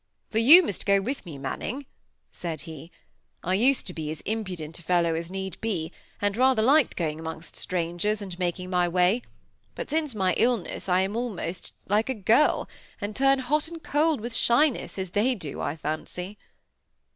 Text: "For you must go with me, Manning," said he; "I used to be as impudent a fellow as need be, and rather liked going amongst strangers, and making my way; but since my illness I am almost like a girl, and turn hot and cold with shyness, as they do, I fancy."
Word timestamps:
"For 0.31 0.39
you 0.39 0.63
must 0.63 0.87
go 0.87 0.99
with 0.99 1.27
me, 1.27 1.37
Manning," 1.37 1.85
said 2.31 2.61
he; 2.61 2.91
"I 3.43 3.53
used 3.53 3.85
to 3.85 3.93
be 3.93 4.09
as 4.09 4.21
impudent 4.21 4.79
a 4.79 4.81
fellow 4.81 5.13
as 5.13 5.29
need 5.29 5.61
be, 5.61 5.91
and 6.19 6.35
rather 6.35 6.63
liked 6.63 6.95
going 6.95 7.19
amongst 7.19 7.55
strangers, 7.55 8.19
and 8.19 8.39
making 8.39 8.71
my 8.71 8.87
way; 8.87 9.21
but 9.75 9.91
since 9.91 10.15
my 10.15 10.33
illness 10.37 10.89
I 10.89 11.01
am 11.01 11.15
almost 11.15 11.75
like 11.87 12.09
a 12.09 12.15
girl, 12.15 12.67
and 12.99 13.15
turn 13.15 13.37
hot 13.37 13.67
and 13.67 13.83
cold 13.83 14.21
with 14.21 14.33
shyness, 14.33 14.97
as 14.97 15.11
they 15.11 15.35
do, 15.35 15.61
I 15.61 15.75
fancy." 15.75 16.39